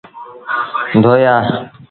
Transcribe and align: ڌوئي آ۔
ڌوئي 1.01 1.23
آ۔ 1.35 1.37